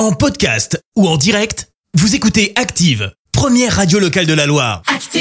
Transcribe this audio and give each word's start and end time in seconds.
En 0.00 0.12
podcast 0.12 0.82
ou 0.96 1.06
en 1.06 1.18
direct, 1.18 1.68
vous 1.92 2.14
écoutez 2.14 2.54
Active, 2.56 3.12
première 3.32 3.76
radio 3.76 3.98
locale 3.98 4.24
de 4.24 4.32
la 4.32 4.46
Loire. 4.46 4.80
Active. 4.86 5.20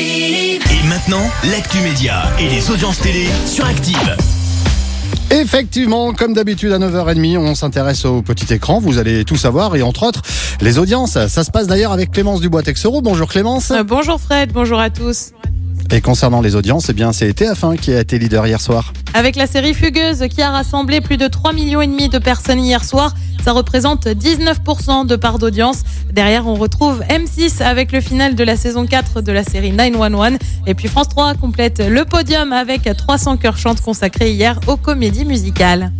Et 0.71 0.87
maintenant, 0.87 1.29
l'actu 1.51 1.79
média 1.79 2.23
et 2.39 2.47
les 2.47 2.71
audiences 2.71 3.01
télé 3.01 3.27
sur 3.45 3.65
Active. 3.65 4.15
Effectivement, 5.31 6.13
comme 6.13 6.33
d'habitude 6.33 6.71
à 6.71 6.79
9h30, 6.79 7.39
on 7.39 7.55
s'intéresse 7.55 8.05
au 8.05 8.21
petit 8.21 8.53
écran, 8.53 8.79
vous 8.79 8.97
allez 8.97 9.25
tout 9.25 9.35
savoir 9.35 9.75
et 9.75 9.81
entre 9.81 10.03
autres 10.03 10.21
les 10.61 10.77
audiences. 10.77 11.27
Ça 11.27 11.43
se 11.43 11.51
passe 11.51 11.67
d'ailleurs 11.67 11.91
avec 11.91 12.11
Clémence 12.11 12.39
Dubois-Texero. 12.39 13.01
Bonjour 13.01 13.27
Clémence. 13.27 13.71
Euh, 13.71 13.83
bonjour 13.83 14.21
Fred, 14.21 14.53
bonjour 14.53 14.79
à 14.79 14.89
tous. 14.89 15.33
Et 15.91 16.01
concernant 16.01 16.41
les 16.41 16.55
audiences, 16.55 16.89
eh 16.89 16.93
bien 16.93 17.11
c'est 17.11 17.31
TF1 17.31 17.77
qui 17.77 17.91
a 17.93 17.99
été 17.99 18.19
leader 18.19 18.45
hier 18.45 18.61
soir. 18.61 18.93
Avec 19.15 19.35
la 19.35 19.47
série 19.47 19.73
Fugueuse 19.73 20.27
qui 20.29 20.41
a 20.41 20.51
rassemblé 20.51 21.01
plus 21.01 21.17
de 21.17 21.27
3 21.27 21.51
millions 21.51 21.79
de 21.79 22.19
personnes 22.19 22.59
hier 22.59 22.85
soir, 22.85 23.15
ça 23.43 23.53
représente 23.53 24.05
19% 24.05 25.07
de 25.07 25.15
part 25.15 25.39
d'audience. 25.39 25.81
Derrière, 26.11 26.45
on 26.45 26.53
retrouve 26.53 27.01
M6 27.09 27.63
avec 27.63 27.91
le 27.91 28.01
final 28.01 28.35
de 28.35 28.43
la 28.43 28.55
saison 28.55 28.85
4 28.85 29.21
de 29.21 29.31
la 29.31 29.43
série 29.43 29.71
911 29.71 30.37
et 30.67 30.75
puis 30.75 30.87
France 30.87 31.09
3 31.09 31.33
complète 31.35 31.79
le 31.79 32.05
podium 32.05 32.53
avec 32.53 32.89
300 32.95 33.37
cœurs 33.37 33.57
chantes 33.57 33.81
consacrés 33.81 34.31
hier 34.31 34.59
aux 34.67 34.77
comédies 34.77 35.25
musicales. 35.25 35.91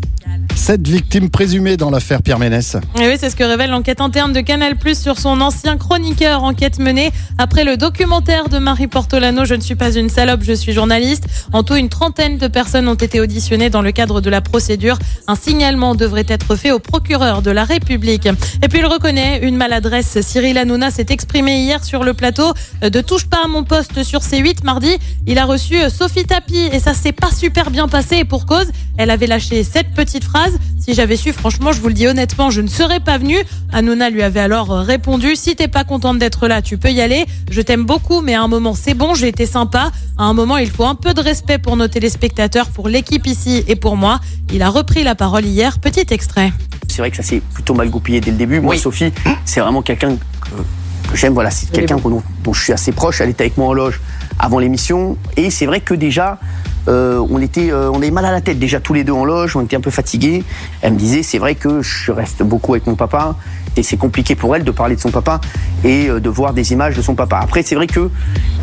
Sept 0.59 0.85
victimes 0.85 1.29
présumées 1.29 1.77
dans 1.77 1.89
l'affaire 1.89 2.21
Pierre 2.21 2.37
Ménès. 2.37 2.75
Et 2.99 3.07
oui, 3.07 3.15
c'est 3.17 3.29
ce 3.29 3.35
que 3.37 3.45
révèle 3.45 3.69
l'enquête 3.69 4.01
interne 4.01 4.33
de 4.33 4.41
Canal 4.41 4.75
Plus 4.75 4.99
sur 4.99 5.17
son 5.17 5.39
ancien 5.39 5.77
chroniqueur. 5.77 6.43
Enquête 6.43 6.79
menée 6.79 7.11
après 7.37 7.63
le 7.63 7.77
documentaire 7.77 8.49
de 8.49 8.59
Marie 8.59 8.87
Portolano 8.87 9.45
Je 9.45 9.55
ne 9.55 9.61
suis 9.61 9.75
pas 9.75 9.95
une 9.95 10.09
salope, 10.09 10.41
je 10.43 10.51
suis 10.51 10.73
journaliste. 10.73 11.23
En 11.53 11.63
tout, 11.63 11.75
une 11.75 11.87
trentaine 11.87 12.37
de 12.37 12.47
personnes 12.47 12.89
ont 12.89 12.95
été 12.95 13.21
auditionnées 13.21 13.69
dans 13.69 13.81
le 13.81 13.93
cadre 13.93 14.19
de 14.19 14.29
la 14.29 14.41
procédure. 14.41 14.99
Un 15.27 15.35
signalement 15.35 15.95
devrait 15.95 16.25
être 16.27 16.55
fait 16.57 16.71
au 16.71 16.79
procureur 16.79 17.41
de 17.41 17.51
la 17.51 17.63
République. 17.63 18.27
Et 18.61 18.67
puis 18.67 18.79
il 18.79 18.85
reconnaît 18.85 19.39
une 19.41 19.55
maladresse. 19.55 20.19
Cyril 20.21 20.57
Hanouna 20.57 20.91
s'est 20.91 21.07
exprimé 21.09 21.61
hier 21.61 21.85
sur 21.85 22.03
le 22.03 22.13
plateau 22.13 22.53
de 22.81 23.01
Touche 23.01 23.25
pas 23.25 23.45
à 23.45 23.47
mon 23.47 23.63
poste 23.63 24.03
sur 24.03 24.19
C8 24.19 24.65
mardi. 24.65 24.97
Il 25.25 25.39
a 25.39 25.45
reçu 25.45 25.77
Sophie 25.89 26.25
Tapi 26.25 26.57
et 26.73 26.79
ça 26.79 26.93
s'est 26.93 27.13
pas 27.13 27.31
super 27.31 27.71
bien 27.71 27.87
passé 27.87 28.17
et 28.17 28.25
pour 28.25 28.45
cause. 28.45 28.67
Elle 28.97 29.09
avait 29.09 29.27
lâché 29.27 29.63
cette 29.63 29.93
petite 29.93 30.25
phrase 30.25 30.48
si 30.79 30.95
j'avais 30.95 31.17
su, 31.17 31.33
franchement, 31.33 31.71
je 31.71 31.81
vous 31.81 31.87
le 31.87 31.93
dis 31.93 32.07
honnêtement, 32.07 32.49
je 32.49 32.61
ne 32.61 32.67
serais 32.67 32.99
pas 32.99 33.17
venue. 33.17 33.37
Hanouna 33.71 34.09
lui 34.09 34.23
avait 34.23 34.39
alors 34.39 34.69
répondu 34.69 35.35
Si 35.35 35.55
t'es 35.55 35.67
pas 35.67 35.83
contente 35.83 36.17
d'être 36.17 36.47
là, 36.47 36.61
tu 36.61 36.77
peux 36.77 36.89
y 36.89 37.01
aller. 37.01 37.25
Je 37.51 37.61
t'aime 37.61 37.85
beaucoup, 37.85 38.21
mais 38.21 38.33
à 38.33 38.41
un 38.41 38.47
moment, 38.47 38.73
c'est 38.73 38.95
bon, 38.95 39.13
j'ai 39.13 39.27
été 39.27 39.45
sympa. 39.45 39.91
À 40.17 40.23
un 40.23 40.33
moment, 40.33 40.57
il 40.57 40.71
faut 40.71 40.85
un 40.85 40.95
peu 40.95 41.13
de 41.13 41.21
respect 41.21 41.57
pour 41.59 41.75
nos 41.77 41.87
téléspectateurs, 41.87 42.67
pour 42.69 42.87
l'équipe 42.87 43.27
ici 43.27 43.63
et 43.67 43.75
pour 43.75 43.97
moi. 43.97 44.19
Il 44.51 44.61
a 44.63 44.69
repris 44.69 45.03
la 45.03 45.15
parole 45.15 45.45
hier. 45.45 45.79
Petit 45.79 46.05
extrait. 46.09 46.51
C'est 46.87 47.03
vrai 47.03 47.11
que 47.11 47.17
ça 47.17 47.23
s'est 47.23 47.41
plutôt 47.53 47.75
mal 47.75 47.89
goupillé 47.89 48.19
dès 48.19 48.31
le 48.31 48.37
début. 48.37 48.59
Moi, 48.59 48.75
Sophie, 48.77 49.13
c'est 49.45 49.59
vraiment 49.59 49.83
quelqu'un 49.83 50.15
que, 50.15 51.15
j'aime. 51.15 51.33
Voilà, 51.33 51.51
c'est 51.51 51.71
quelqu'un 51.71 51.97
dont, 51.97 52.23
dont 52.43 52.53
je 52.53 52.63
suis 52.63 52.73
assez 52.73 52.91
proche. 52.91 53.21
Elle 53.21 53.29
était 53.29 53.43
avec 53.43 53.57
moi 53.57 53.67
en 53.67 53.73
loge 53.73 54.01
avant 54.39 54.57
l'émission. 54.57 55.17
Et 55.37 55.51
c'est 55.51 55.67
vrai 55.67 55.81
que 55.81 55.93
déjà, 55.93 56.39
euh, 56.87 57.25
on 57.29 57.41
était, 57.41 57.71
euh, 57.71 57.91
on 57.91 57.97
avait 57.97 58.11
mal 58.11 58.25
à 58.25 58.31
la 58.31 58.41
tête 58.41 58.59
déjà 58.59 58.79
tous 58.79 58.93
les 58.93 59.03
deux 59.03 59.13
en 59.13 59.25
loge, 59.25 59.55
on 59.55 59.61
était 59.61 59.75
un 59.75 59.81
peu 59.81 59.91
fatigués. 59.91 60.43
Elle 60.81 60.93
me 60.93 60.97
disait, 60.97 61.23
c'est 61.23 61.37
vrai 61.37 61.55
que 61.55 61.81
je 61.81 62.11
reste 62.11 62.43
beaucoup 62.43 62.73
avec 62.73 62.87
mon 62.87 62.95
papa 62.95 63.35
et 63.75 63.83
c'est 63.83 63.97
compliqué 63.97 64.35
pour 64.35 64.55
elle 64.55 64.63
de 64.63 64.71
parler 64.71 64.95
de 64.95 65.01
son 65.01 65.11
papa 65.11 65.39
et 65.83 66.09
euh, 66.09 66.19
de 66.19 66.29
voir 66.29 66.53
des 66.53 66.71
images 66.71 66.95
de 66.95 67.01
son 67.01 67.15
papa. 67.15 67.39
Après, 67.41 67.63
c'est 67.63 67.75
vrai 67.75 67.87
que 67.87 68.09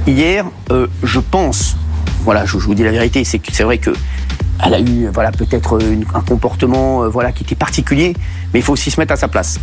hier, 0.06 0.46
je 1.02 1.20
pense, 1.20 1.76
voilà, 2.24 2.44
je, 2.44 2.56
vous 2.56 2.74
dis 2.74 2.84
la 2.84 2.90
vérité, 2.90 3.24
c'est 3.24 3.38
que 3.38 3.52
c'est 3.52 3.64
vrai 3.64 3.78
que 3.78 3.90
elle 4.64 4.74
a 4.74 4.80
eu, 4.80 5.08
voilà, 5.12 5.32
peut-être 5.32 5.78
un 6.14 6.20
comportement, 6.22 7.08
voilà, 7.10 7.30
qui 7.30 7.44
était 7.44 7.54
particulier, 7.54 8.14
mais 8.52 8.60
il 8.60 8.62
faut 8.62 8.72
aussi 8.72 8.90
se 8.90 8.98
mettre 8.98 9.12
à 9.12 9.16
sa 9.16 9.28
place. 9.28 9.60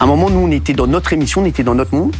À 0.00 0.04
un 0.04 0.06
moment, 0.08 0.28
nous, 0.28 0.40
on 0.40 0.50
était 0.50 0.72
dans 0.72 0.88
notre 0.88 1.12
émission, 1.12 1.42
on 1.42 1.44
était 1.44 1.62
dans 1.62 1.76
notre 1.76 1.94
monde 1.94 2.14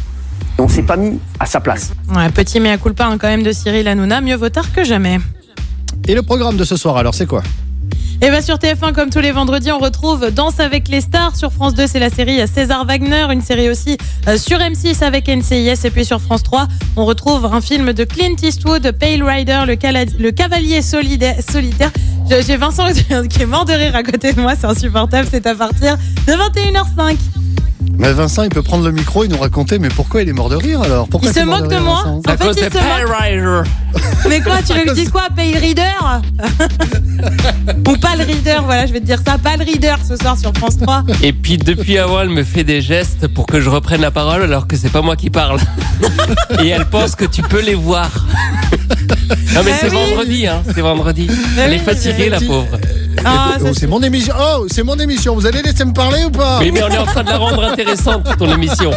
et 0.57 0.61
on 0.61 0.69
s'est 0.69 0.83
pas 0.83 0.95
mis 0.95 1.19
à 1.39 1.45
sa 1.45 1.59
place. 1.59 1.93
Ouais, 2.15 2.29
petit 2.29 2.59
mais 2.59 2.71
à 2.71 2.77
culpa 2.77 3.05
hein, 3.05 3.17
quand 3.17 3.27
même 3.27 3.43
de 3.43 3.51
Cyril 3.51 3.87
Hanouna, 3.87 4.21
mieux 4.21 4.35
vaut 4.35 4.49
tard 4.49 4.71
que 4.71 4.83
jamais. 4.83 5.19
Et 6.07 6.13
le 6.13 6.21
programme 6.21 6.57
de 6.57 6.63
ce 6.63 6.77
soir, 6.77 6.97
alors, 6.97 7.15
c'est 7.15 7.25
quoi 7.25 7.41
et 8.21 8.29
bien 8.29 8.41
sur 8.41 8.55
TF1, 8.55 8.93
comme 8.93 9.09
tous 9.09 9.19
les 9.19 9.33
vendredis, 9.33 9.71
on 9.73 9.77
retrouve 9.77 10.31
Danse 10.31 10.61
avec 10.61 10.87
les 10.87 11.01
stars. 11.01 11.35
Sur 11.35 11.51
France 11.51 11.75
2, 11.75 11.85
c'est 11.85 11.99
la 11.99 12.09
série 12.09 12.39
César 12.47 12.85
Wagner, 12.85 13.27
une 13.29 13.41
série 13.41 13.69
aussi 13.69 13.97
euh, 14.29 14.37
sur 14.37 14.57
M6 14.57 15.03
avec 15.03 15.27
NCIS. 15.27 15.85
Et 15.85 15.91
puis 15.91 16.05
sur 16.05 16.21
France 16.21 16.41
3, 16.43 16.67
on 16.95 17.03
retrouve 17.03 17.45
un 17.45 17.59
film 17.59 17.91
de 17.91 18.05
Clint 18.05 18.37
Eastwood, 18.41 18.89
Pale 18.93 19.21
Rider, 19.21 19.63
le, 19.67 19.75
le 20.17 20.31
cavalier 20.31 20.81
solitaire. 20.81 21.91
J'ai 22.29 22.55
Vincent 22.55 22.87
qui 23.29 23.41
est 23.41 23.45
mort 23.45 23.65
de 23.65 23.73
rire 23.73 23.95
à 23.95 24.01
côté 24.01 24.31
de 24.31 24.39
moi, 24.39 24.53
c'est 24.57 24.65
insupportable. 24.65 25.27
C'est 25.29 25.45
à 25.45 25.53
partir 25.53 25.97
de 26.25 26.31
21h05. 26.31 27.17
Mais 27.97 28.11
Vincent, 28.13 28.43
il 28.43 28.49
peut 28.49 28.61
prendre 28.61 28.85
le 28.85 28.91
micro 28.91 29.23
et 29.23 29.27
nous 29.27 29.37
raconter, 29.37 29.79
mais 29.79 29.89
pourquoi 29.89 30.21
il 30.21 30.29
est 30.29 30.33
mort 30.33 30.49
de 30.49 30.55
rire 30.55 30.81
alors? 30.81 31.07
Pourquoi 31.07 31.29
Il 31.29 31.33
se 31.33 31.45
moque 31.45 31.67
de, 31.67 31.77
moi 31.77 32.03
En 32.05 32.21
fait, 32.21 32.47
il 32.47 32.53
se 32.55 32.63
moque. 32.63 33.67
Mais 34.27 34.41
quoi, 34.41 34.57
tu 34.65 34.73
lui 34.73 34.93
dis 34.93 35.09
quoi 35.09 35.27
Pale 35.35 35.57
Reader 35.57 36.21
Ou 37.87 37.97
pas 37.97 38.15
le 38.15 38.23
Reader, 38.23 38.61
voilà, 38.65 38.85
je 38.85 38.93
vais 38.93 38.99
te 38.99 39.05
dire 39.05 39.19
ça. 39.25 39.37
Pas 39.37 39.57
le 39.57 39.63
Reader 39.63 39.95
ce 40.07 40.15
soir 40.17 40.37
sur 40.37 40.53
France 40.53 40.77
3. 40.79 41.03
Et 41.21 41.33
puis 41.33 41.57
depuis 41.57 41.97
avant, 41.97 42.21
elle 42.21 42.29
me 42.29 42.43
fait 42.43 42.63
des 42.63 42.81
gestes 42.81 43.27
pour 43.27 43.45
que 43.45 43.61
je 43.61 43.69
reprenne 43.69 44.01
la 44.01 44.11
parole 44.11 44.41
alors 44.43 44.67
que 44.67 44.75
c'est 44.75 44.89
pas 44.89 45.01
moi 45.01 45.15
qui 45.15 45.29
parle. 45.29 45.59
Et 46.63 46.69
elle 46.69 46.85
pense 46.85 47.15
que 47.15 47.25
tu 47.25 47.41
peux 47.41 47.61
les 47.61 47.75
voir. 47.75 48.09
Non 49.53 49.61
mais 49.63 49.71
c'est 49.79 49.87
vendredi, 49.87 50.45
hein, 50.45 50.61
c'est 50.73 50.81
vendredi. 50.81 51.29
Elle 51.57 51.73
est 51.73 51.79
fatiguée, 51.79 52.29
la 52.29 52.41
pauvre. 52.41 52.77
Ah, 53.23 53.57
oh, 53.61 53.67
c'est 53.73 53.87
mon 53.87 54.01
émission. 54.01 54.33
Oh, 54.37 54.65
c'est 54.69 54.83
mon 54.83 54.95
émission. 54.97 55.35
Vous 55.35 55.45
allez 55.45 55.61
laisser 55.61 55.85
me 55.85 55.93
parler 55.93 56.23
ou 56.25 56.29
pas 56.29 56.59
Oui, 56.59 56.71
mais 56.71 56.83
on 56.83 56.89
est 56.89 56.97
en 56.97 57.05
train 57.05 57.23
de 57.23 57.29
la 57.29 57.37
rendre 57.37 57.63
intéressante, 57.63 58.23
ton 58.37 58.51
émission. 58.53 58.91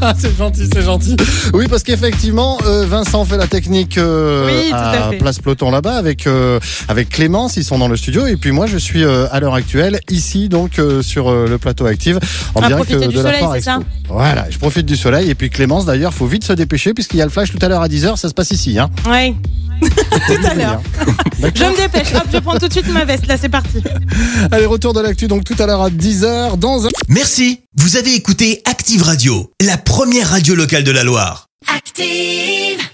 Ah, 0.00 0.14
c'est 0.16 0.36
gentil, 0.36 0.68
c'est 0.72 0.82
gentil. 0.82 1.16
Oui, 1.52 1.66
parce 1.68 1.82
qu'effectivement, 1.82 2.58
euh, 2.66 2.84
Vincent 2.86 3.24
fait 3.24 3.36
la 3.36 3.46
technique 3.46 3.98
euh, 3.98 4.70
à, 4.72 5.10
Place 5.18 5.38
Peloton 5.38 5.70
là-bas 5.70 5.96
avec 5.96 6.26
euh, 6.26 6.60
avec 6.88 7.08
Clémence. 7.08 7.56
Ils 7.56 7.64
sont 7.64 7.78
dans 7.78 7.88
le 7.88 7.96
studio 7.96 8.26
et 8.26 8.36
puis 8.36 8.52
moi, 8.52 8.66
je 8.66 8.78
suis 8.78 9.04
à 9.04 9.40
l'heure 9.40 9.54
actuelle 9.54 10.00
ici 10.10 10.48
donc 10.48 10.80
sur 11.02 11.32
le 11.32 11.58
plateau 11.58 11.86
Active 11.86 12.18
en 12.54 12.62
ah, 12.62 12.68
direct 12.68 12.92
de 12.92 13.20
la 13.20 13.40
soleil, 13.40 13.62
ça 13.62 13.80
Voilà, 14.08 14.46
je 14.50 14.58
profite 14.58 14.86
du 14.86 14.96
soleil 14.96 15.30
et 15.30 15.34
puis 15.34 15.50
Clémence 15.50 15.86
d'ailleurs, 15.86 16.14
faut 16.14 16.26
vite 16.26 16.44
se 16.44 16.52
dépêcher 16.52 16.94
puisqu'il 16.94 17.18
y 17.18 17.22
a 17.22 17.24
le 17.24 17.30
flash 17.30 17.50
tout 17.50 17.58
à 17.60 17.68
l'heure 17.68 17.82
à 17.82 17.88
10h. 17.88 18.16
Ça 18.16 18.28
se 18.28 18.34
passe 18.34 18.50
ici, 18.50 18.78
hein. 18.78 18.90
Oui. 19.10 19.34
Tout 19.80 20.46
à 20.46 20.54
l'heure. 20.54 20.82
je 21.54 21.64
me 21.64 21.76
dépêche. 21.76 22.14
Hop, 22.14 22.24
je 22.32 22.38
prends 22.38 22.58
tout 22.58 22.68
de 22.68 22.72
suite 22.72 22.88
ma 22.88 23.04
veste. 23.04 23.26
Là, 23.26 23.36
c'est 23.40 23.48
parti. 23.48 23.82
Allez, 24.50 24.66
retour 24.66 24.92
de 24.92 25.00
l'actu 25.00 25.26
donc 25.26 25.44
tout 25.44 25.56
à 25.58 25.66
l'heure 25.66 25.82
à 25.82 25.90
10h 25.90 26.58
dans 26.58 26.86
un... 26.86 26.90
Merci. 27.08 27.60
Vous 27.76 27.96
avez 27.96 28.14
écouté 28.14 28.62
Active 28.64 29.02
Radio, 29.02 29.52
la 29.60 29.76
première 29.76 30.30
radio 30.30 30.54
locale 30.54 30.84
de 30.84 30.92
la 30.92 31.04
Loire. 31.04 31.48
Active 31.74 32.93